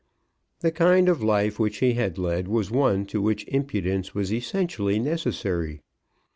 [0.61, 4.97] The kind of life which he had led was one to which impudence was essentially
[4.97, 5.83] necessary.